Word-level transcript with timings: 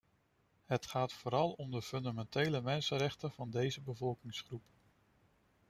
Het 0.65 0.85
gaat 0.85 1.13
vooral 1.13 1.51
om 1.51 1.71
de 1.71 1.81
fundamentele 1.81 2.61
mensenrechten 2.61 3.31
van 3.31 3.49
deze 3.51 3.81
bevolkingsgroep. 3.81 4.63